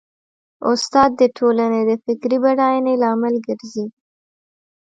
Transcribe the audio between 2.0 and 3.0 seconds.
فکري بډاینې